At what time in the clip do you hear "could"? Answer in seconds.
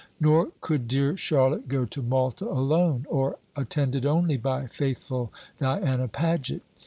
0.61-0.87